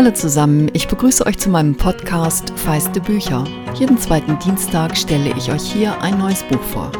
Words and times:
Hallo 0.00 0.12
zusammen, 0.12 0.70
ich 0.72 0.88
begrüße 0.88 1.26
euch 1.26 1.36
zu 1.36 1.50
meinem 1.50 1.76
Podcast 1.76 2.58
Feiste 2.58 3.02
Bücher. 3.02 3.44
Jeden 3.74 3.98
zweiten 3.98 4.38
Dienstag 4.38 4.96
stelle 4.96 5.36
ich 5.36 5.52
euch 5.52 5.70
hier 5.70 6.00
ein 6.00 6.16
neues 6.16 6.42
Buch 6.42 6.62
vor. 6.62 6.90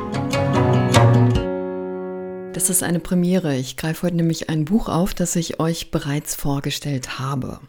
Das 2.53 2.69
ist 2.69 2.83
eine 2.83 3.01
Premiere. 3.01 3.57
Ich 3.57 3.79
greife 3.79 4.03
heute 4.03 4.17
nämlich 4.17 4.51
ein 4.51 4.67
Buch 4.67 4.91
auf, 4.91 5.15
das 5.15 5.35
ich 5.37 5.59
euch 5.61 5.91
bereits 5.91 6.35
vorgestellt 6.35 7.19
habe. 7.19 7.61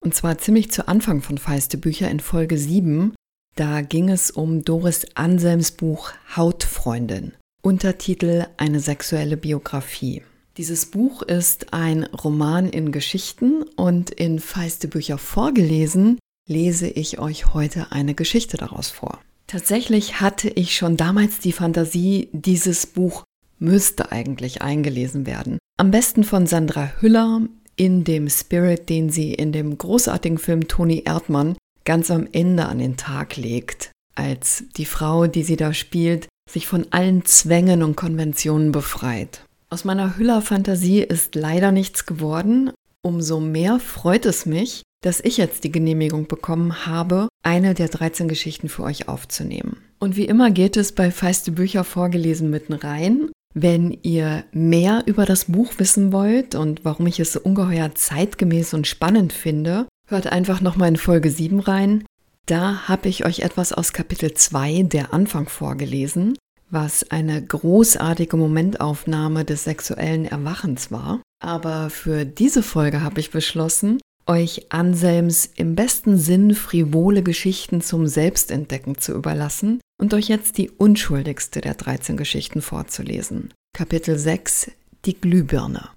Und 0.00 0.16
zwar 0.16 0.38
ziemlich 0.38 0.72
zu 0.72 0.88
Anfang 0.88 1.22
von 1.22 1.38
Feiste 1.38 1.78
Bücher 1.78 2.10
in 2.10 2.18
Folge 2.18 2.58
7. 2.58 3.14
Da 3.54 3.82
ging 3.82 4.08
es 4.08 4.32
um 4.32 4.64
Doris 4.64 5.06
Anselms 5.14 5.70
Buch 5.70 6.10
Hautfreundin. 6.34 7.34
Untertitel 7.62 8.46
Eine 8.56 8.80
sexuelle 8.80 9.36
Biografie. 9.36 10.24
Dieses 10.56 10.86
Buch 10.86 11.22
ist 11.22 11.72
ein 11.72 12.04
Roman 12.04 12.68
in 12.68 12.90
Geschichten 12.90 13.62
und 13.76 14.10
in 14.10 14.40
feiste 14.40 14.88
Bücher 14.88 15.16
vorgelesen 15.16 16.18
lese 16.48 16.88
ich 16.88 17.20
euch 17.20 17.54
heute 17.54 17.92
eine 17.92 18.14
Geschichte 18.14 18.56
daraus 18.56 18.90
vor. 18.90 19.20
Tatsächlich 19.46 20.20
hatte 20.20 20.48
ich 20.48 20.76
schon 20.76 20.96
damals 20.96 21.38
die 21.38 21.52
Fantasie, 21.52 22.28
dieses 22.32 22.86
Buch 22.86 23.24
müsste 23.58 24.10
eigentlich 24.10 24.62
eingelesen 24.62 25.26
werden. 25.26 25.58
Am 25.76 25.90
besten 25.90 26.24
von 26.24 26.46
Sandra 26.46 26.92
Hüller 27.00 27.42
in 27.76 28.04
dem 28.04 28.28
Spirit, 28.28 28.88
den 28.88 29.10
sie 29.10 29.32
in 29.32 29.52
dem 29.52 29.78
großartigen 29.78 30.38
Film 30.38 30.66
Toni 30.66 31.02
Erdmann 31.04 31.56
ganz 31.84 32.10
am 32.10 32.26
Ende 32.32 32.66
an 32.66 32.78
den 32.78 32.96
Tag 32.96 33.36
legt, 33.36 33.92
als 34.16 34.64
die 34.76 34.84
Frau, 34.84 35.26
die 35.26 35.44
sie 35.44 35.56
da 35.56 35.72
spielt, 35.72 36.28
sich 36.50 36.66
von 36.66 36.86
allen 36.90 37.24
Zwängen 37.24 37.82
und 37.82 37.96
Konventionen 37.96 38.72
befreit. 38.72 39.44
Aus 39.72 39.84
meiner 39.84 40.16
Hüller-Fantasie 40.16 41.00
ist 41.00 41.36
leider 41.36 41.70
nichts 41.70 42.04
geworden. 42.04 42.72
Umso 43.02 43.38
mehr 43.38 43.78
freut 43.78 44.26
es 44.26 44.44
mich, 44.44 44.82
dass 45.00 45.20
ich 45.20 45.36
jetzt 45.36 45.62
die 45.62 45.70
Genehmigung 45.70 46.26
bekommen 46.26 46.86
habe, 46.86 47.28
eine 47.44 47.74
der 47.74 47.86
13 47.86 48.26
Geschichten 48.26 48.68
für 48.68 48.82
euch 48.82 49.06
aufzunehmen. 49.06 49.76
Und 50.00 50.16
wie 50.16 50.24
immer 50.24 50.50
geht 50.50 50.76
es 50.76 50.90
bei 50.90 51.12
Feiste 51.12 51.52
Bücher 51.52 51.84
vorgelesen 51.84 52.50
mitten 52.50 52.72
rein. 52.72 53.30
Wenn 53.54 53.96
ihr 54.02 54.42
mehr 54.50 55.04
über 55.06 55.24
das 55.24 55.44
Buch 55.44 55.74
wissen 55.78 56.10
wollt 56.10 56.56
und 56.56 56.84
warum 56.84 57.06
ich 57.06 57.20
es 57.20 57.32
so 57.32 57.40
ungeheuer 57.40 57.94
zeitgemäß 57.94 58.74
und 58.74 58.88
spannend 58.88 59.32
finde, 59.32 59.86
hört 60.08 60.26
einfach 60.32 60.60
nochmal 60.60 60.88
in 60.88 60.96
Folge 60.96 61.30
7 61.30 61.60
rein. 61.60 62.04
Da 62.46 62.88
habe 62.88 63.08
ich 63.08 63.24
euch 63.24 63.40
etwas 63.40 63.72
aus 63.72 63.92
Kapitel 63.92 64.34
2, 64.34 64.82
der 64.82 65.14
Anfang, 65.14 65.48
vorgelesen 65.48 66.36
was 66.70 67.10
eine 67.10 67.44
großartige 67.44 68.36
Momentaufnahme 68.36 69.44
des 69.44 69.64
sexuellen 69.64 70.24
Erwachens 70.24 70.90
war. 70.90 71.20
Aber 71.42 71.90
für 71.90 72.24
diese 72.24 72.62
Folge 72.62 73.02
habe 73.02 73.20
ich 73.20 73.30
beschlossen, 73.30 74.00
euch 74.26 74.66
Anselms 74.70 75.50
im 75.56 75.74
besten 75.74 76.16
Sinn 76.16 76.54
frivole 76.54 77.22
Geschichten 77.22 77.80
zum 77.80 78.06
Selbstentdecken 78.06 78.98
zu 78.98 79.12
überlassen 79.12 79.80
und 80.00 80.14
euch 80.14 80.28
jetzt 80.28 80.58
die 80.58 80.70
unschuldigste 80.70 81.60
der 81.60 81.74
13 81.74 82.16
Geschichten 82.16 82.62
vorzulesen. 82.62 83.52
Kapitel 83.76 84.18
6 84.18 84.70
Die 85.04 85.20
Glühbirne. 85.20 85.88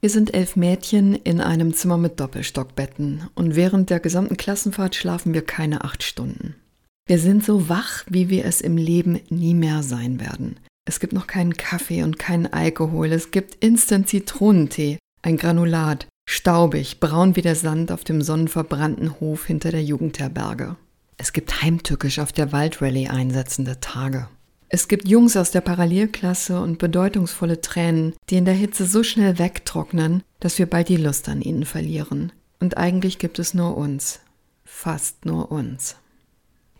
Wir 0.00 0.10
sind 0.10 0.34
elf 0.34 0.56
Mädchen 0.56 1.14
in 1.14 1.40
einem 1.40 1.74
Zimmer 1.74 1.96
mit 1.96 2.18
Doppelstockbetten 2.18 3.28
und 3.34 3.56
während 3.56 3.88
der 3.88 4.00
gesamten 4.00 4.36
Klassenfahrt 4.36 4.94
schlafen 4.94 5.32
wir 5.32 5.42
keine 5.42 5.84
acht 5.84 6.02
Stunden. 6.02 6.56
Wir 7.06 7.18
sind 7.18 7.44
so 7.44 7.68
wach, 7.68 8.04
wie 8.08 8.30
wir 8.30 8.44
es 8.44 8.60
im 8.60 8.76
Leben 8.76 9.20
nie 9.28 9.54
mehr 9.54 9.82
sein 9.82 10.20
werden. 10.20 10.56
Es 10.84 11.00
gibt 11.00 11.12
noch 11.12 11.26
keinen 11.26 11.56
Kaffee 11.56 12.02
und 12.02 12.18
keinen 12.18 12.46
Alkohol. 12.46 13.12
Es 13.12 13.30
gibt 13.30 13.56
Instant 13.64 14.08
Zitronentee, 14.08 14.98
ein 15.22 15.36
Granulat, 15.36 16.06
staubig, 16.28 17.00
braun 17.00 17.34
wie 17.36 17.42
der 17.42 17.56
Sand 17.56 17.90
auf 17.90 18.04
dem 18.04 18.22
sonnenverbrannten 18.22 19.20
Hof 19.20 19.46
hinter 19.46 19.70
der 19.70 19.82
Jugendherberge. 19.82 20.76
Es 21.16 21.32
gibt 21.32 21.62
heimtückisch 21.62 22.18
auf 22.18 22.32
der 22.32 22.52
Waldrallye 22.52 23.08
einsetzende 23.08 23.80
Tage. 23.80 24.28
Es 24.68 24.88
gibt 24.88 25.06
Jungs 25.06 25.36
aus 25.36 25.50
der 25.50 25.60
Parallelklasse 25.60 26.60
und 26.60 26.78
bedeutungsvolle 26.78 27.60
Tränen, 27.60 28.14
die 28.30 28.36
in 28.36 28.44
der 28.44 28.54
Hitze 28.54 28.86
so 28.86 29.02
schnell 29.02 29.38
wegtrocknen, 29.38 30.22
dass 30.40 30.58
wir 30.58 30.66
bald 30.66 30.88
die 30.88 30.96
Lust 30.96 31.28
an 31.28 31.42
ihnen 31.42 31.64
verlieren. 31.64 32.32
Und 32.58 32.76
eigentlich 32.76 33.18
gibt 33.18 33.38
es 33.38 33.54
nur 33.54 33.76
uns. 33.76 34.20
Fast 34.64 35.26
nur 35.26 35.52
uns. 35.52 35.96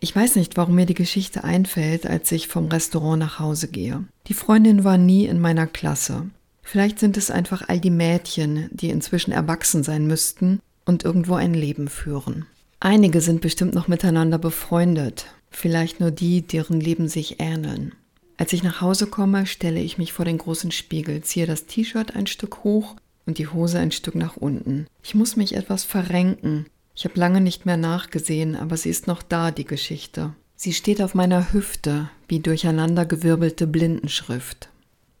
Ich 0.03 0.13
weiß 0.13 0.35
nicht, 0.35 0.57
warum 0.57 0.75
mir 0.75 0.85
die 0.85 0.95
Geschichte 0.95 1.45
einfällt, 1.45 2.05
als 2.05 2.29
ich 2.33 2.49
vom 2.49 2.67
Restaurant 2.67 3.19
nach 3.19 3.39
Hause 3.39 3.69
gehe. 3.69 4.03
Die 4.27 4.33
Freundin 4.33 4.83
war 4.83 4.97
nie 4.97 5.27
in 5.27 5.39
meiner 5.39 5.65
Klasse. 5.65 6.29
Vielleicht 6.61 6.99
sind 6.99 7.15
es 7.15 7.31
einfach 7.31 7.69
all 7.69 7.79
die 7.79 7.89
Mädchen, 7.89 8.67
die 8.73 8.89
inzwischen 8.89 9.31
erwachsen 9.31 9.81
sein 9.81 10.05
müssten 10.05 10.59
und 10.83 11.05
irgendwo 11.05 11.35
ein 11.35 11.53
Leben 11.53 11.87
führen. 11.87 12.45
Einige 12.81 13.21
sind 13.21 13.39
bestimmt 13.39 13.75
noch 13.75 13.87
miteinander 13.87 14.39
befreundet, 14.39 15.27
vielleicht 15.49 16.01
nur 16.01 16.11
die, 16.11 16.41
deren 16.41 16.81
Leben 16.81 17.07
sich 17.07 17.39
ähneln. 17.39 17.95
Als 18.35 18.51
ich 18.51 18.61
nach 18.61 18.81
Hause 18.81 19.07
komme, 19.07 19.45
stelle 19.45 19.79
ich 19.79 19.97
mich 19.97 20.11
vor 20.11 20.25
den 20.25 20.37
großen 20.37 20.71
Spiegel, 20.71 21.21
ziehe 21.21 21.45
das 21.45 21.65
T-Shirt 21.65 22.13
ein 22.13 22.27
Stück 22.27 22.65
hoch 22.65 22.97
und 23.25 23.37
die 23.37 23.47
Hose 23.47 23.79
ein 23.79 23.93
Stück 23.93 24.15
nach 24.15 24.35
unten. 24.35 24.85
Ich 25.01 25.15
muss 25.15 25.37
mich 25.37 25.55
etwas 25.55 25.85
verrenken, 25.85 26.65
ich 26.95 27.05
habe 27.05 27.19
lange 27.19 27.41
nicht 27.41 27.65
mehr 27.65 27.77
nachgesehen, 27.77 28.55
aber 28.55 28.77
sie 28.77 28.89
ist 28.89 29.07
noch 29.07 29.23
da, 29.23 29.51
die 29.51 29.65
Geschichte. 29.65 30.33
Sie 30.55 30.73
steht 30.73 31.01
auf 31.01 31.15
meiner 31.15 31.51
Hüfte, 31.51 32.09
wie 32.27 32.39
durcheinandergewirbelte 32.39 33.67
Blindenschrift. 33.67 34.69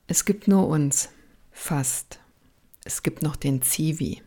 Es 0.07 0.25
gibt 0.25 0.47
nur 0.47 0.67
uns. 0.67 1.09
Fast. 1.51 2.19
Es 2.85 3.03
gibt 3.03 3.23
noch 3.23 3.35
den 3.35 3.61
Zivi. 3.61 4.21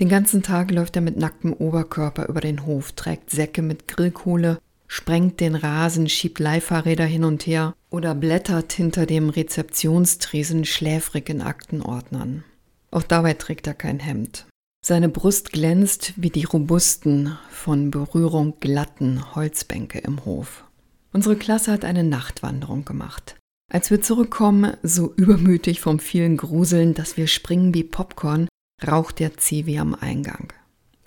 Den 0.00 0.08
ganzen 0.08 0.42
Tag 0.42 0.70
läuft 0.70 0.96
er 0.96 1.02
mit 1.02 1.16
nacktem 1.16 1.52
Oberkörper 1.52 2.28
über 2.28 2.40
den 2.40 2.66
Hof, 2.66 2.92
trägt 2.92 3.30
Säcke 3.30 3.62
mit 3.62 3.88
Grillkohle, 3.88 4.58
sprengt 4.86 5.40
den 5.40 5.54
Rasen, 5.54 6.08
schiebt 6.08 6.38
Leihfahrräder 6.38 7.04
hin 7.04 7.24
und 7.24 7.46
her 7.46 7.74
oder 7.90 8.14
blättert 8.14 8.72
hinter 8.72 9.06
dem 9.06 9.28
Rezeptionstresen 9.28 10.64
schläfrig 10.64 11.28
in 11.28 11.42
Aktenordnern. 11.42 12.44
Auch 12.90 13.02
dabei 13.02 13.34
trägt 13.34 13.66
er 13.66 13.74
kein 13.74 14.00
Hemd. 14.00 14.46
Seine 14.88 15.10
Brust 15.10 15.52
glänzt 15.52 16.14
wie 16.16 16.30
die 16.30 16.44
robusten, 16.44 17.36
von 17.50 17.90
Berührung 17.90 18.58
glatten 18.58 19.34
Holzbänke 19.34 19.98
im 19.98 20.24
Hof. 20.24 20.64
Unsere 21.12 21.36
Klasse 21.36 21.72
hat 21.72 21.84
eine 21.84 22.04
Nachtwanderung 22.04 22.86
gemacht. 22.86 23.36
Als 23.70 23.90
wir 23.90 24.00
zurückkommen, 24.00 24.78
so 24.82 25.12
übermütig 25.14 25.82
vom 25.82 25.98
vielen 25.98 26.38
Gruseln, 26.38 26.94
dass 26.94 27.18
wir 27.18 27.26
springen 27.26 27.74
wie 27.74 27.84
Popcorn, 27.84 28.48
raucht 28.82 29.18
der 29.18 29.36
Zivi 29.36 29.78
am 29.78 29.94
Eingang. 29.94 30.54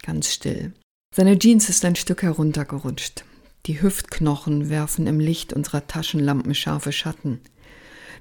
Ganz 0.03 0.31
still. 0.31 0.73
Seine 1.15 1.39
Jeans 1.39 1.67
ist 1.67 1.83
ein 1.83 1.95
Stück 1.95 2.21
heruntergerutscht. 2.21 3.23
Die 3.65 3.81
Hüftknochen 3.81 4.69
werfen 4.69 5.07
im 5.07 5.19
Licht 5.19 5.53
unserer 5.53 5.87
Taschenlampen 5.87 6.53
scharfe 6.53 6.91
Schatten. 6.91 7.39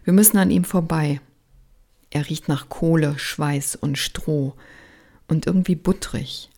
Wir 0.05 0.15
müssen 0.15 0.39
an 0.39 0.51
ihm 0.51 0.65
vorbei. 0.65 1.21
Er 2.09 2.31
riecht 2.31 2.49
nach 2.49 2.71
Kohle, 2.71 3.19
Schweiß 3.19 3.77
und 3.77 3.99
Stroh, 3.99 4.55
und 5.31 5.47
irgendwie 5.47 5.77
buttrig, 5.77 6.51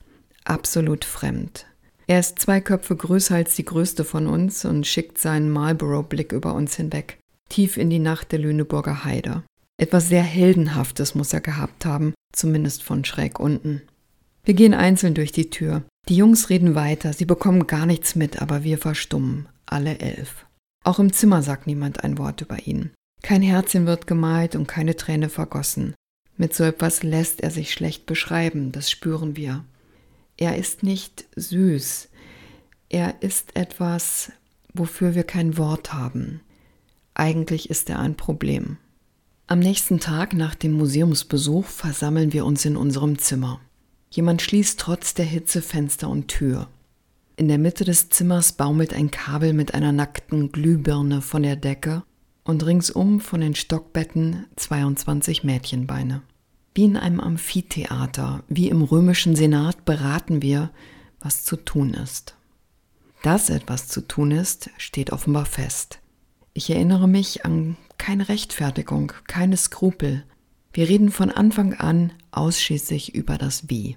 absolut 0.44 1.04
fremd. 1.04 1.66
Er 2.06 2.20
ist 2.20 2.38
zwei 2.38 2.60
Köpfe 2.60 2.96
größer 2.96 3.36
als 3.36 3.54
die 3.54 3.64
größte 3.64 4.04
von 4.04 4.26
uns 4.26 4.64
und 4.64 4.86
schickt 4.86 5.18
seinen 5.18 5.50
Marlborough-Blick 5.50 6.32
über 6.32 6.54
uns 6.54 6.76
hinweg, 6.76 7.18
tief 7.48 7.76
in 7.76 7.90
die 7.90 7.98
Nacht 7.98 8.32
der 8.32 8.40
Lüneburger 8.40 9.04
Heide. 9.04 9.44
Etwas 9.80 10.08
sehr 10.08 10.22
Heldenhaftes 10.22 11.14
muss 11.14 11.32
er 11.32 11.40
gehabt 11.40 11.84
haben, 11.84 12.14
zumindest 12.32 12.82
von 12.82 13.04
schräg 13.04 13.40
unten. 13.40 13.82
Wir 14.44 14.54
gehen 14.54 14.74
einzeln 14.74 15.14
durch 15.14 15.32
die 15.32 15.50
Tür. 15.50 15.84
Die 16.08 16.16
Jungs 16.16 16.50
reden 16.50 16.74
weiter, 16.74 17.12
sie 17.12 17.24
bekommen 17.24 17.66
gar 17.66 17.86
nichts 17.86 18.16
mit, 18.16 18.42
aber 18.42 18.64
wir 18.64 18.78
verstummen, 18.78 19.48
alle 19.66 19.98
elf. 19.98 20.46
Auch 20.84 20.98
im 20.98 21.12
Zimmer 21.12 21.42
sagt 21.42 21.66
niemand 21.66 22.02
ein 22.02 22.18
Wort 22.18 22.40
über 22.40 22.66
ihn. 22.66 22.90
Kein 23.22 23.42
Herzchen 23.42 23.86
wird 23.86 24.08
gemalt 24.08 24.56
und 24.56 24.66
keine 24.66 24.96
Träne 24.96 25.28
vergossen. 25.28 25.94
Mit 26.36 26.54
so 26.54 26.64
etwas 26.64 27.02
lässt 27.02 27.42
er 27.42 27.50
sich 27.50 27.72
schlecht 27.72 28.06
beschreiben, 28.06 28.72
das 28.72 28.90
spüren 28.90 29.36
wir. 29.36 29.64
Er 30.36 30.56
ist 30.56 30.82
nicht 30.82 31.24
süß. 31.36 32.08
Er 32.88 33.22
ist 33.22 33.54
etwas, 33.54 34.32
wofür 34.72 35.14
wir 35.14 35.24
kein 35.24 35.56
Wort 35.58 35.92
haben. 35.92 36.40
Eigentlich 37.14 37.70
ist 37.70 37.90
er 37.90 37.98
ein 37.98 38.16
Problem. 38.16 38.78
Am 39.46 39.58
nächsten 39.58 40.00
Tag 40.00 40.32
nach 40.32 40.54
dem 40.54 40.72
Museumsbesuch 40.72 41.66
versammeln 41.66 42.32
wir 42.32 42.46
uns 42.46 42.64
in 42.64 42.76
unserem 42.76 43.18
Zimmer. 43.18 43.60
Jemand 44.10 44.40
schließt 44.40 44.80
trotz 44.80 45.14
der 45.14 45.26
Hitze 45.26 45.62
Fenster 45.62 46.08
und 46.08 46.28
Tür. 46.28 46.68
In 47.36 47.48
der 47.48 47.58
Mitte 47.58 47.84
des 47.84 48.08
Zimmers 48.08 48.52
baumelt 48.52 48.94
ein 48.94 49.10
Kabel 49.10 49.52
mit 49.52 49.74
einer 49.74 49.92
nackten 49.92 50.52
Glühbirne 50.52 51.22
von 51.22 51.42
der 51.42 51.56
Decke 51.56 52.02
und 52.44 52.64
ringsum 52.66 53.20
von 53.20 53.40
den 53.40 53.54
Stockbetten 53.54 54.46
22 54.56 55.44
Mädchenbeine. 55.44 56.22
Wie 56.74 56.84
in 56.84 56.96
einem 56.96 57.20
Amphitheater, 57.20 58.42
wie 58.48 58.68
im 58.68 58.82
römischen 58.82 59.36
Senat 59.36 59.84
beraten 59.84 60.42
wir, 60.42 60.70
was 61.20 61.44
zu 61.44 61.56
tun 61.56 61.94
ist. 61.94 62.34
Dass 63.22 63.50
etwas 63.50 63.88
zu 63.88 64.00
tun 64.00 64.30
ist, 64.30 64.70
steht 64.78 65.12
offenbar 65.12 65.44
fest. 65.44 66.00
Ich 66.54 66.70
erinnere 66.70 67.08
mich 67.08 67.44
an 67.44 67.76
keine 67.98 68.28
Rechtfertigung, 68.28 69.12
keine 69.28 69.56
Skrupel. 69.56 70.24
Wir 70.72 70.88
reden 70.88 71.10
von 71.10 71.30
Anfang 71.30 71.74
an 71.74 72.12
ausschließlich 72.32 73.14
über 73.14 73.38
das 73.38 73.68
Wie. 73.68 73.96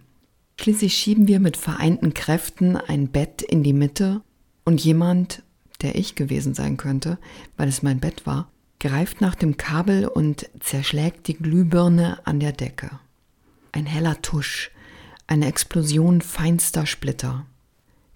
Schließlich 0.59 0.95
schieben 0.95 1.27
wir 1.27 1.39
mit 1.39 1.57
vereinten 1.57 2.13
Kräften 2.13 2.77
ein 2.77 3.07
Bett 3.07 3.41
in 3.41 3.63
die 3.63 3.73
Mitte 3.73 4.21
und 4.63 4.83
jemand, 4.83 5.43
der 5.81 5.95
ich 5.95 6.15
gewesen 6.15 6.53
sein 6.53 6.77
könnte, 6.77 7.17
weil 7.57 7.67
es 7.67 7.83
mein 7.83 7.99
Bett 7.99 8.25
war, 8.25 8.49
greift 8.79 9.21
nach 9.21 9.35
dem 9.35 9.57
Kabel 9.57 10.07
und 10.07 10.49
zerschlägt 10.59 11.27
die 11.27 11.37
Glühbirne 11.37 12.19
an 12.25 12.39
der 12.39 12.51
Decke. 12.51 12.91
Ein 13.71 13.85
heller 13.85 14.21
Tusch, 14.21 14.71
eine 15.27 15.47
Explosion 15.47 16.21
feinster 16.21 16.85
Splitter. 16.85 17.45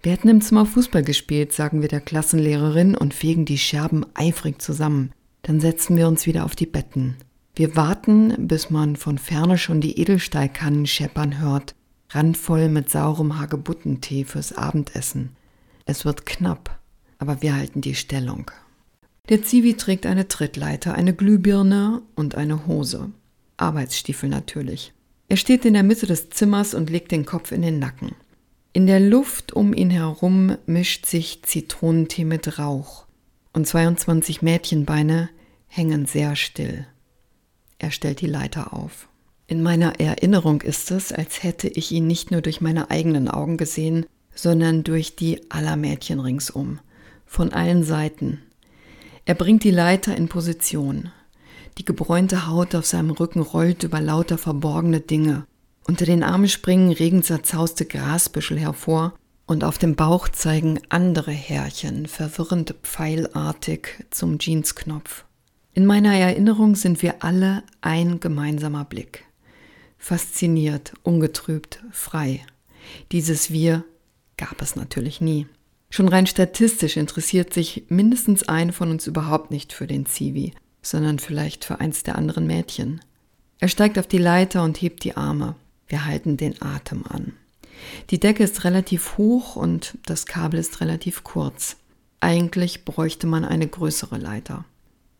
Wir 0.02 0.12
hätten 0.12 0.28
im 0.28 0.40
Zimmer 0.40 0.64
Fußball 0.64 1.02
gespielt, 1.02 1.52
sagen 1.52 1.82
wir 1.82 1.88
der 1.88 2.00
Klassenlehrerin 2.00 2.94
und 2.94 3.12
fegen 3.12 3.44
die 3.44 3.58
Scherben 3.58 4.06
eifrig 4.14 4.62
zusammen. 4.62 5.12
Dann 5.42 5.60
setzen 5.60 5.96
wir 5.96 6.08
uns 6.08 6.26
wieder 6.26 6.44
auf 6.44 6.56
die 6.56 6.66
Betten. 6.66 7.16
Wir 7.54 7.76
warten, 7.76 8.48
bis 8.48 8.70
man 8.70 8.96
von 8.96 9.18
ferne 9.18 9.58
schon 9.58 9.80
die 9.80 9.98
Edelstahlkannen 10.00 10.86
scheppern 10.86 11.38
hört, 11.40 11.74
randvoll 12.10 12.68
mit 12.68 12.88
saurem 12.88 13.38
Hagebuttentee 13.38 14.24
fürs 14.24 14.52
Abendessen. 14.52 15.36
Es 15.84 16.04
wird 16.04 16.24
knapp, 16.24 16.79
aber 17.20 17.42
wir 17.42 17.54
halten 17.54 17.80
die 17.80 17.94
Stellung. 17.94 18.50
Der 19.28 19.44
Zivi 19.44 19.74
trägt 19.74 20.06
eine 20.06 20.26
Trittleiter, 20.26 20.94
eine 20.94 21.14
Glühbirne 21.14 22.02
und 22.16 22.34
eine 22.34 22.66
Hose. 22.66 23.10
Arbeitsstiefel 23.56 24.28
natürlich. 24.28 24.92
Er 25.28 25.36
steht 25.36 25.64
in 25.64 25.74
der 25.74 25.84
Mitte 25.84 26.06
des 26.06 26.30
Zimmers 26.30 26.74
und 26.74 26.90
legt 26.90 27.12
den 27.12 27.26
Kopf 27.26 27.52
in 27.52 27.62
den 27.62 27.78
Nacken. 27.78 28.16
In 28.72 28.88
der 28.88 28.98
Luft 28.98 29.52
um 29.52 29.72
ihn 29.74 29.90
herum 29.90 30.56
mischt 30.66 31.06
sich 31.06 31.42
Zitronentee 31.44 32.24
mit 32.24 32.58
Rauch 32.58 33.06
und 33.52 33.66
22 33.66 34.42
Mädchenbeine 34.42 35.28
hängen 35.68 36.06
sehr 36.06 36.34
still. 36.34 36.86
Er 37.78 37.90
stellt 37.90 38.20
die 38.20 38.26
Leiter 38.26 38.72
auf. 38.72 39.08
In 39.46 39.62
meiner 39.62 40.00
Erinnerung 40.00 40.62
ist 40.62 40.90
es, 40.90 41.12
als 41.12 41.42
hätte 41.42 41.68
ich 41.68 41.92
ihn 41.92 42.06
nicht 42.06 42.30
nur 42.30 42.40
durch 42.40 42.60
meine 42.60 42.90
eigenen 42.90 43.28
Augen 43.28 43.56
gesehen, 43.56 44.06
sondern 44.34 44.84
durch 44.84 45.16
die 45.16 45.50
aller 45.50 45.76
Mädchen 45.76 46.20
ringsum, 46.20 46.78
von 47.30 47.52
allen 47.52 47.84
Seiten. 47.84 48.42
Er 49.24 49.36
bringt 49.36 49.62
die 49.62 49.70
Leiter 49.70 50.16
in 50.16 50.28
Position. 50.28 51.12
Die 51.78 51.84
gebräunte 51.84 52.48
Haut 52.48 52.74
auf 52.74 52.86
seinem 52.86 53.12
Rücken 53.12 53.40
rollt 53.40 53.84
über 53.84 54.00
lauter 54.00 54.36
verborgene 54.36 54.98
Dinge. 54.98 55.46
Unter 55.84 56.06
den 56.06 56.24
Armen 56.24 56.48
springen 56.48 56.90
regenzerzauzte 56.90 57.84
Grasbüschel 57.84 58.58
hervor 58.58 59.14
und 59.46 59.62
auf 59.62 59.78
dem 59.78 59.94
Bauch 59.94 60.28
zeigen 60.28 60.80
andere 60.88 61.30
Härchen 61.30 62.06
verwirrend 62.06 62.74
pfeilartig 62.82 64.04
zum 64.10 64.38
Jeansknopf. 64.40 65.24
In 65.72 65.86
meiner 65.86 66.16
Erinnerung 66.16 66.74
sind 66.74 67.00
wir 67.00 67.22
alle 67.22 67.62
ein 67.80 68.18
gemeinsamer 68.18 68.84
Blick. 68.84 69.24
Fasziniert, 69.98 70.94
ungetrübt, 71.04 71.80
frei. 71.92 72.40
Dieses 73.12 73.52
Wir 73.52 73.84
gab 74.36 74.60
es 74.60 74.74
natürlich 74.74 75.20
nie. 75.20 75.46
Schon 75.90 76.08
rein 76.08 76.26
statistisch 76.26 76.96
interessiert 76.96 77.52
sich 77.52 77.84
mindestens 77.88 78.48
eine 78.48 78.72
von 78.72 78.90
uns 78.90 79.08
überhaupt 79.08 79.50
nicht 79.50 79.72
für 79.72 79.88
den 79.88 80.06
Zivi, 80.06 80.54
sondern 80.82 81.18
vielleicht 81.18 81.64
für 81.64 81.80
eins 81.80 82.04
der 82.04 82.16
anderen 82.16 82.46
Mädchen. 82.46 83.00
Er 83.58 83.68
steigt 83.68 83.98
auf 83.98 84.06
die 84.06 84.18
Leiter 84.18 84.62
und 84.62 84.80
hebt 84.80 85.02
die 85.02 85.16
Arme. 85.16 85.56
Wir 85.88 86.06
halten 86.06 86.36
den 86.36 86.62
Atem 86.62 87.04
an. 87.08 87.32
Die 88.10 88.20
Decke 88.20 88.44
ist 88.44 88.64
relativ 88.64 89.18
hoch 89.18 89.56
und 89.56 89.98
das 90.06 90.26
Kabel 90.26 90.60
ist 90.60 90.80
relativ 90.80 91.24
kurz. 91.24 91.76
Eigentlich 92.20 92.84
bräuchte 92.84 93.26
man 93.26 93.44
eine 93.44 93.66
größere 93.66 94.18
Leiter. 94.18 94.64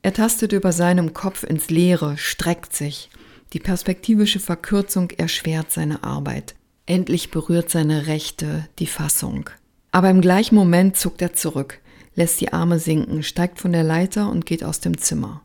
Er 0.02 0.14
tastet 0.14 0.52
über 0.52 0.72
seinem 0.72 1.12
Kopf 1.14 1.42
ins 1.42 1.68
Leere, 1.68 2.16
streckt 2.16 2.74
sich. 2.74 3.10
Die 3.52 3.58
perspektivische 3.58 4.40
Verkürzung 4.40 5.10
erschwert 5.10 5.72
seine 5.72 6.04
Arbeit. 6.04 6.54
Endlich 6.86 7.30
berührt 7.30 7.70
seine 7.70 8.06
Rechte 8.06 8.68
die 8.78 8.86
Fassung. 8.86 9.50
Aber 9.92 10.10
im 10.10 10.20
gleichen 10.20 10.54
Moment 10.54 10.96
zuckt 10.96 11.20
er 11.22 11.32
zurück, 11.32 11.80
lässt 12.14 12.40
die 12.40 12.52
Arme 12.52 12.78
sinken, 12.78 13.22
steigt 13.22 13.60
von 13.60 13.72
der 13.72 13.82
Leiter 13.82 14.30
und 14.30 14.46
geht 14.46 14.64
aus 14.64 14.80
dem 14.80 14.98
Zimmer. 14.98 15.42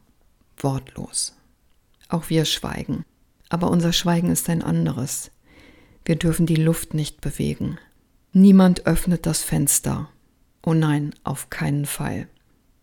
Wortlos. 0.58 1.36
Auch 2.10 2.30
wir 2.30 2.46
schweigen. 2.46 3.04
Aber 3.50 3.70
unser 3.70 3.94
Schweigen 3.94 4.30
ist 4.30 4.50
ein 4.50 4.62
anderes. 4.62 5.32
Wir 6.04 6.16
dürfen 6.16 6.46
die 6.46 6.56
Luft 6.56 6.94
nicht 6.94 7.22
bewegen. 7.22 7.78
Niemand 8.34 8.86
öffnet 8.86 9.26
das 9.26 9.42
Fenster. 9.42 10.10
Oh 10.64 10.74
nein, 10.74 11.14
auf 11.24 11.50
keinen 11.50 11.86
Fall. 11.86 12.28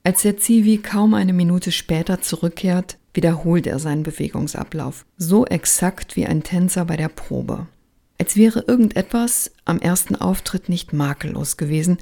Als 0.04 0.22
der 0.22 0.36
Zivi 0.36 0.78
kaum 0.78 1.14
eine 1.14 1.32
Minute 1.32 1.70
später 1.70 2.20
zurückkehrt, 2.20 2.98
wiederholt 3.14 3.66
er 3.66 3.78
seinen 3.78 4.02
Bewegungsablauf, 4.02 5.04
so 5.16 5.46
exakt 5.46 6.16
wie 6.16 6.26
ein 6.26 6.42
Tänzer 6.42 6.84
bei 6.84 6.96
der 6.96 7.08
Probe. 7.08 7.66
Als 8.22 8.36
wäre 8.36 8.60
irgendetwas 8.68 9.50
am 9.64 9.80
ersten 9.80 10.14
Auftritt 10.14 10.68
nicht 10.68 10.92
makellos 10.92 11.56
gewesen, 11.56 11.98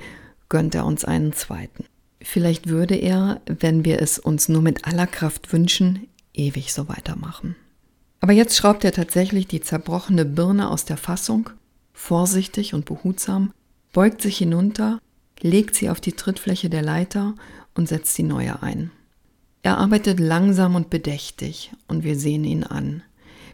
gönnt 0.51 0.75
er 0.75 0.85
uns 0.85 1.07
einen 1.07 1.33
zweiten. 1.33 1.87
Vielleicht 2.21 2.69
würde 2.69 2.95
er, 2.95 3.41
wenn 3.47 3.87
wir 3.87 4.03
es 4.03 4.19
uns 4.19 4.51
nur 4.51 4.61
mit 4.61 4.85
aller 4.85 5.07
Kraft 5.07 5.51
wünschen, 5.51 6.09
ewig 6.35 6.75
so 6.75 6.91
weitermachen. 6.91 7.57
Aber 8.21 8.35
jetzt 8.35 8.55
schraubt 8.55 8.85
er 8.85 8.93
tatsächlich 8.93 9.47
die 9.47 9.63
zerbrochene 9.63 10.27
Birne 10.27 10.69
aus 10.69 10.85
der 10.85 10.99
Fassung, 10.99 11.49
vorsichtig 11.95 12.75
und 12.75 12.85
behutsam, 12.85 13.55
beugt 13.95 14.21
sich 14.21 14.37
hinunter, 14.37 15.01
legt 15.41 15.75
sie 15.75 15.89
auf 15.89 16.03
die 16.03 16.13
Trittfläche 16.13 16.69
der 16.69 16.83
Leiter 16.83 17.35
und 17.73 17.89
setzt 17.89 18.19
die 18.19 18.25
neue 18.25 18.63
ein. 18.63 18.91
Er 19.63 19.79
arbeitet 19.79 20.21
langsam 20.21 20.75
und 20.75 20.91
bedächtig 20.91 21.73
und 21.89 22.05
wir 22.05 22.19
sehen 22.19 22.45
ihn 22.45 22.65
an. 22.65 23.03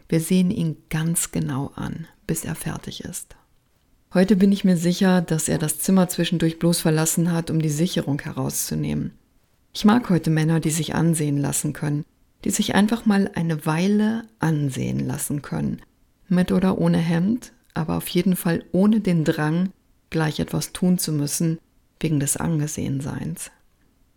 Wir 0.09 0.19
sehen 0.19 0.51
ihn 0.51 0.75
ganz 0.89 1.31
genau 1.31 1.71
an, 1.75 2.07
bis 2.27 2.45
er 2.45 2.55
fertig 2.55 3.03
ist. 3.03 3.35
Heute 4.13 4.35
bin 4.35 4.51
ich 4.51 4.63
mir 4.63 4.77
sicher, 4.77 5.21
dass 5.21 5.49
er 5.49 5.57
das 5.57 5.79
Zimmer 5.79 6.07
zwischendurch 6.07 6.59
bloß 6.59 6.79
verlassen 6.79 7.31
hat, 7.31 7.49
um 7.49 7.61
die 7.61 7.69
Sicherung 7.69 8.21
herauszunehmen. 8.21 9.11
Ich 9.73 9.85
mag 9.85 10.09
heute 10.09 10.29
Männer, 10.29 10.59
die 10.59 10.69
sich 10.69 10.95
ansehen 10.95 11.37
lassen 11.37 11.73
können, 11.73 12.05
die 12.43 12.49
sich 12.51 12.75
einfach 12.75 13.05
mal 13.05 13.29
eine 13.35 13.65
Weile 13.65 14.23
ansehen 14.39 14.99
lassen 14.99 15.41
können. 15.41 15.81
Mit 16.29 16.51
oder 16.51 16.77
ohne 16.77 16.97
Hemd, 16.97 17.53
aber 17.73 17.97
auf 17.97 18.07
jeden 18.07 18.35
Fall 18.35 18.63
ohne 18.71 19.01
den 19.01 19.23
Drang, 19.23 19.69
gleich 20.09 20.39
etwas 20.39 20.73
tun 20.73 20.97
zu 20.97 21.11
müssen, 21.11 21.59
wegen 21.99 22.19
des 22.19 22.37
Angesehenseins. 22.37 23.51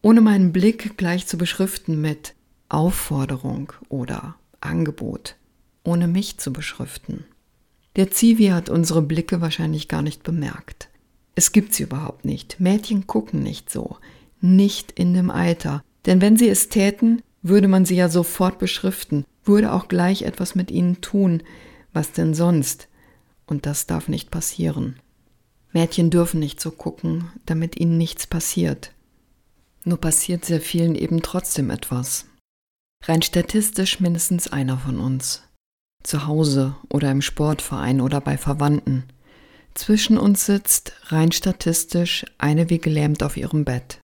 Ohne 0.02 0.20
meinen 0.20 0.52
Blick 0.52 0.96
gleich 0.96 1.26
zu 1.26 1.36
beschriften 1.36 2.00
mit 2.00 2.34
Aufforderung 2.68 3.72
oder 3.88 4.36
Angebot, 4.60 5.36
ohne 5.84 6.08
mich 6.08 6.38
zu 6.38 6.52
beschriften. 6.52 7.24
Der 7.96 8.10
Zivi 8.10 8.46
hat 8.46 8.68
unsere 8.68 9.02
Blicke 9.02 9.40
wahrscheinlich 9.40 9.88
gar 9.88 10.02
nicht 10.02 10.22
bemerkt. 10.22 10.88
Es 11.34 11.52
gibt 11.52 11.74
sie 11.74 11.84
überhaupt 11.84 12.24
nicht. 12.24 12.60
Mädchen 12.60 13.06
gucken 13.06 13.42
nicht 13.42 13.70
so. 13.70 13.96
Nicht 14.40 14.92
in 14.92 15.14
dem 15.14 15.30
Alter. 15.30 15.82
Denn 16.06 16.20
wenn 16.20 16.36
sie 16.36 16.48
es 16.48 16.68
täten, 16.68 17.22
würde 17.42 17.68
man 17.68 17.84
sie 17.84 17.96
ja 17.96 18.08
sofort 18.08 18.58
beschriften, 18.58 19.24
würde 19.44 19.72
auch 19.72 19.88
gleich 19.88 20.22
etwas 20.22 20.54
mit 20.54 20.70
ihnen 20.70 21.00
tun, 21.00 21.42
was 21.92 22.12
denn 22.12 22.34
sonst? 22.34 22.88
Und 23.46 23.66
das 23.66 23.86
darf 23.86 24.08
nicht 24.08 24.30
passieren. 24.30 24.96
Mädchen 25.72 26.10
dürfen 26.10 26.40
nicht 26.40 26.60
so 26.60 26.70
gucken, 26.70 27.30
damit 27.46 27.78
ihnen 27.78 27.98
nichts 27.98 28.26
passiert. 28.26 28.92
Nur 29.84 29.98
passiert 29.98 30.44
sehr 30.44 30.60
vielen 30.60 30.94
eben 30.94 31.22
trotzdem 31.22 31.70
etwas. 31.70 32.26
Rein 33.04 33.22
statistisch 33.22 34.00
mindestens 34.00 34.48
einer 34.48 34.78
von 34.78 35.00
uns. 35.00 35.42
Zu 36.02 36.26
Hause 36.26 36.76
oder 36.88 37.10
im 37.10 37.22
Sportverein 37.22 38.00
oder 38.00 38.20
bei 38.20 38.38
Verwandten. 38.38 39.04
Zwischen 39.74 40.18
uns 40.18 40.46
sitzt, 40.46 40.92
rein 41.06 41.32
statistisch, 41.32 42.24
eine 42.38 42.70
wie 42.70 42.78
gelähmt 42.78 43.22
auf 43.22 43.36
ihrem 43.36 43.64
Bett. 43.64 43.98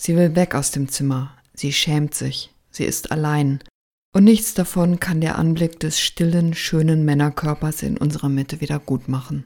Sie 0.00 0.16
will 0.16 0.34
weg 0.34 0.54
aus 0.54 0.70
dem 0.70 0.88
Zimmer, 0.88 1.36
sie 1.54 1.72
schämt 1.72 2.14
sich, 2.14 2.50
sie 2.70 2.84
ist 2.84 3.12
allein, 3.12 3.60
und 4.14 4.24
nichts 4.24 4.52
davon 4.52 5.00
kann 5.00 5.20
der 5.20 5.38
Anblick 5.38 5.80
des 5.80 5.98
stillen, 5.98 6.52
schönen 6.54 7.04
Männerkörpers 7.04 7.82
in 7.82 7.96
unserer 7.96 8.28
Mitte 8.28 8.60
wieder 8.60 8.78
gut 8.78 9.08
machen. 9.08 9.44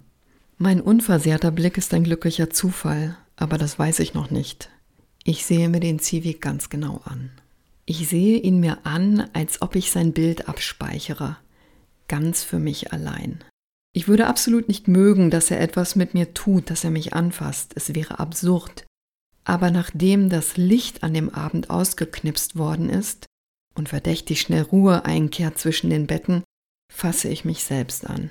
Mein 0.58 0.80
unversehrter 0.80 1.52
Blick 1.52 1.78
ist 1.78 1.94
ein 1.94 2.04
glücklicher 2.04 2.50
Zufall, 2.50 3.16
aber 3.36 3.58
das 3.58 3.78
weiß 3.78 4.00
ich 4.00 4.14
noch 4.14 4.30
nicht. 4.30 4.70
Ich 5.22 5.44
sehe 5.44 5.68
mir 5.68 5.80
den 5.80 5.98
Zivi 5.98 6.34
ganz 6.34 6.68
genau 6.68 7.00
an. 7.04 7.30
Ich 7.84 8.08
sehe 8.08 8.38
ihn 8.38 8.58
mir 8.58 8.78
an, 8.84 9.28
als 9.34 9.62
ob 9.62 9.76
ich 9.76 9.92
sein 9.92 10.12
Bild 10.12 10.48
abspeichere, 10.48 11.36
ganz 12.08 12.42
für 12.42 12.58
mich 12.58 12.92
allein. 12.92 13.44
Ich 13.92 14.08
würde 14.08 14.26
absolut 14.26 14.68
nicht 14.68 14.88
mögen, 14.88 15.30
dass 15.30 15.50
er 15.50 15.60
etwas 15.60 15.96
mit 15.96 16.12
mir 16.12 16.34
tut, 16.34 16.70
dass 16.70 16.84
er 16.84 16.90
mich 16.90 17.14
anfasst. 17.14 17.72
Es 17.76 17.94
wäre 17.94 18.18
absurd. 18.18 18.84
Aber 19.44 19.70
nachdem 19.70 20.28
das 20.28 20.56
Licht 20.56 21.02
an 21.02 21.14
dem 21.14 21.30
Abend 21.30 21.70
ausgeknipst 21.70 22.56
worden 22.56 22.90
ist 22.90 23.26
und 23.74 23.88
verdächtig 23.88 24.40
schnell 24.40 24.62
Ruhe 24.62 25.04
einkehrt 25.04 25.58
zwischen 25.58 25.88
den 25.88 26.06
Betten, 26.06 26.44
fasse 26.92 27.28
ich 27.28 27.44
mich 27.44 27.64
selbst 27.64 28.06
an. 28.06 28.30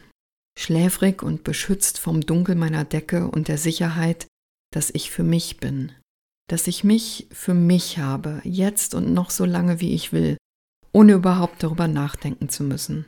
Schläfrig 0.58 1.24
und 1.24 1.44
beschützt 1.44 2.00
vom 2.00 2.22
Dunkel 2.22 2.56
meiner 2.56 2.86
Decke 2.86 3.28
und 3.28 3.48
der 3.48 3.58
Sicherheit, 3.58 4.28
dass 4.72 4.92
ich 4.94 5.10
für 5.10 5.24
mich 5.24 5.58
bin, 5.58 5.92
dass 6.48 6.68
ich 6.68 6.84
mich 6.84 7.28
für 7.32 7.54
mich 7.54 7.98
habe, 7.98 8.42
jetzt 8.44 8.94
und 8.94 9.14
noch 9.14 9.30
so 9.30 9.46
lange 9.46 9.80
wie 9.82 9.94
ich 9.94 10.14
will, 10.14 10.38
ohne 10.92 11.14
überhaupt 11.14 11.64
darüber 11.64 11.88
nachdenken 11.88 12.50
zu 12.50 12.64
müssen, 12.64 13.06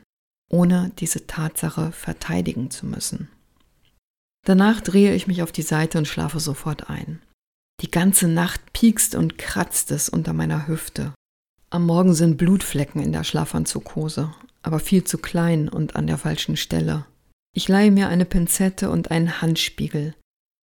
ohne 0.48 0.92
diese 0.98 1.26
Tatsache 1.26 1.92
verteidigen 1.92 2.70
zu 2.70 2.86
müssen. 2.86 3.28
Danach 4.44 4.80
drehe 4.80 5.14
ich 5.14 5.26
mich 5.26 5.42
auf 5.42 5.52
die 5.52 5.62
Seite 5.62 5.98
und 5.98 6.08
schlafe 6.08 6.40
sofort 6.40 6.88
ein. 6.88 7.20
Die 7.80 7.90
ganze 7.90 8.28
Nacht 8.28 8.72
piekst 8.72 9.14
und 9.14 9.38
kratzt 9.38 9.90
es 9.90 10.08
unter 10.08 10.32
meiner 10.32 10.66
Hüfte. 10.66 11.12
Am 11.70 11.84
Morgen 11.84 12.14
sind 12.14 12.38
Blutflecken 12.38 13.02
in 13.02 13.12
der 13.12 13.24
Schlafanzughose, 13.24 14.32
aber 14.62 14.80
viel 14.80 15.04
zu 15.04 15.18
klein 15.18 15.68
und 15.68 15.96
an 15.96 16.06
der 16.06 16.18
falschen 16.18 16.56
Stelle. 16.56 17.04
Ich 17.54 17.68
leihe 17.68 17.90
mir 17.90 18.08
eine 18.08 18.24
Pinzette 18.24 18.90
und 18.90 19.10
einen 19.10 19.40
Handspiegel. 19.40 20.14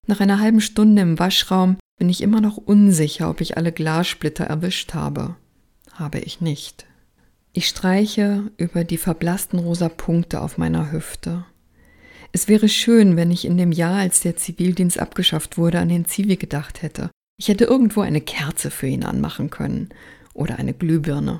Nach 0.07 0.19
einer 0.19 0.39
halben 0.39 0.61
Stunde 0.61 1.01
im 1.01 1.19
Waschraum 1.19 1.77
bin 1.97 2.09
ich 2.09 2.21
immer 2.21 2.41
noch 2.41 2.57
unsicher, 2.57 3.29
ob 3.29 3.41
ich 3.41 3.57
alle 3.57 3.71
Glassplitter 3.71 4.45
erwischt 4.45 4.93
habe. 4.93 5.35
Habe 5.93 6.19
ich 6.19 6.41
nicht. 6.41 6.85
Ich 7.57 7.69
streiche 7.69 8.51
über 8.57 8.83
die 8.83 8.97
verblassten 8.97 9.59
rosa 9.59 9.87
Punkte 9.87 10.41
auf 10.41 10.57
meiner 10.57 10.91
Hüfte. 10.91 11.45
Es 12.33 12.49
wäre 12.49 12.67
schön, 12.67 13.15
wenn 13.15 13.31
ich 13.31 13.45
in 13.45 13.57
dem 13.57 13.71
Jahr, 13.71 13.95
als 13.95 14.19
der 14.19 14.35
Zivildienst 14.35 14.99
abgeschafft 14.99 15.57
wurde, 15.57 15.79
an 15.79 15.87
den 15.87 16.03
Zivi 16.03 16.35
gedacht 16.35 16.81
hätte. 16.81 17.11
Ich 17.37 17.47
hätte 17.47 17.63
irgendwo 17.63 18.01
eine 18.01 18.19
Kerze 18.19 18.71
für 18.71 18.87
ihn 18.87 19.05
anmachen 19.05 19.51
können 19.51 19.87
oder 20.33 20.59
eine 20.59 20.73
Glühbirne. 20.73 21.39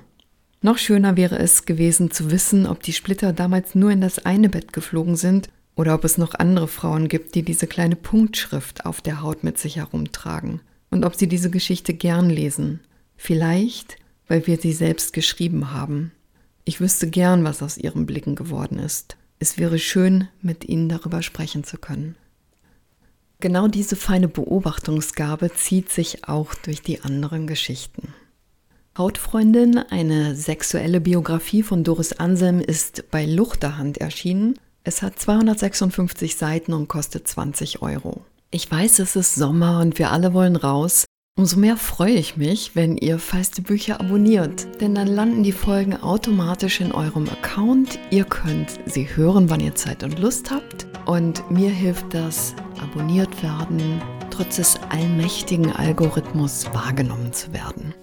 Noch 0.62 0.78
schöner 0.78 1.18
wäre 1.18 1.38
es 1.38 1.66
gewesen 1.66 2.12
zu 2.12 2.32
wissen, 2.32 2.66
ob 2.66 2.82
die 2.82 2.94
Splitter 2.94 3.34
damals 3.34 3.76
nur 3.76 3.92
in 3.92 4.00
das 4.00 4.26
eine 4.26 4.48
Bett 4.48 4.72
geflogen 4.72 5.18
sind 5.18 5.50
oder 5.76 5.94
ob 5.96 6.06
es 6.06 6.18
noch 6.18 6.34
andere 6.34 6.70
Frauen 6.70 7.10
gibt, 7.10 7.36
die 7.36 7.44
diese 7.44 7.68
kleine 7.68 7.98
Punktschrift 7.98 8.86
auf 8.86 9.02
der 9.02 9.22
Haut 9.22 9.44
mit 9.44 9.58
sich 9.58 9.76
herumtragen 9.76 10.62
und 10.92 11.04
ob 11.04 11.16
sie 11.16 11.28
diese 11.28 11.50
Geschichte 11.50 11.94
gern 11.94 12.30
lesen. 12.30 12.80
Vielleicht, 13.18 13.98
weil 14.28 14.48
wir 14.48 14.58
sie 14.58 14.74
selbst 14.74 15.14
geschrieben 15.14 15.72
haben. 15.72 16.12
Ich 16.64 16.82
wüsste 16.82 17.10
gern, 17.10 17.44
was 17.44 17.62
aus 17.62 17.78
ihren 17.78 18.06
Blicken 18.06 18.36
geworden 18.36 18.80
ist. 18.80 19.18
Es 19.40 19.58
wäre 19.58 19.80
schön, 19.80 20.28
mit 20.42 20.66
Ihnen 20.66 20.90
darüber 20.90 21.22
sprechen 21.22 21.64
zu 21.64 21.78
können. 21.78 22.16
Genau 23.40 23.68
diese 23.68 23.96
feine 23.96 24.28
Beobachtungsgabe 24.28 25.54
zieht 25.54 25.92
sich 25.92 26.28
auch 26.28 26.56
durch 26.56 26.82
die 26.82 27.02
anderen 27.02 27.46
Geschichten. 27.46 28.14
Hautfreundin, 28.98 29.78
eine 29.78 30.36
sexuelle 30.36 31.02
Biografie 31.02 31.62
von 31.62 31.84
Doris 31.84 32.14
Anselm, 32.14 32.62
ist 32.62 33.12
bei 33.12 33.26
Luchterhand 33.26 33.98
erschienen. 33.98 34.58
Es 34.86 35.02
hat 35.02 35.20
256 35.20 36.38
Seiten 36.38 36.72
und 36.72 36.88
kostet 36.88 37.28
20 37.28 37.82
Euro. 37.82 38.24
Ich 38.52 38.72
weiß, 38.72 39.00
es 39.00 39.18
ist 39.18 39.36
Sommer 39.36 39.82
und 39.82 40.00
wir 40.00 40.12
alle 40.12 40.34
wollen 40.34 40.56
raus, 40.56 41.04
Umso 41.38 41.60
mehr 41.60 41.76
freue 41.76 42.14
ich 42.14 42.38
mich, 42.38 42.78
wenn 42.78 42.96
ihr 42.96 43.20
Feiste 43.20 43.62
Bücher 43.62 44.00
abonniert, 44.00 44.80
denn 44.80 44.96
dann 44.96 45.08
landen 45.08 45.44
die 45.44 45.52
Folgen 45.52 45.94
automatisch 45.94 46.80
in 46.80 46.94
eurem 46.94 47.28
Account. 47.28 48.00
Ihr 48.10 48.24
könnt 48.24 48.80
sie 48.86 49.06
hören, 49.18 49.50
wann 49.50 49.60
ihr 49.60 49.76
Zeit 49.76 50.06
und 50.06 50.18
Lust 50.18 50.50
habt. 50.50 50.88
Und 51.06 51.52
mir 51.52 51.70
hilft 51.70 52.14
das, 52.14 52.56
abonniert 52.82 53.44
werden, 53.44 54.02
trotz 54.30 54.56
des 54.56 54.80
allmächtigen 54.90 55.74
Algorithmus 55.74 56.68
wahrgenommen 56.74 57.34
zu 57.34 57.52
werden. 57.52 57.94